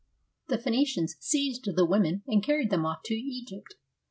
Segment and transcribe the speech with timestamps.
[0.47, 3.75] The Phoenicians seized the women and carried them off to Egypt.